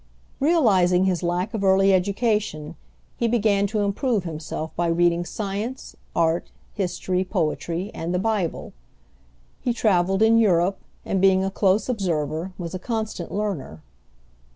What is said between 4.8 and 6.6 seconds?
reading science, art,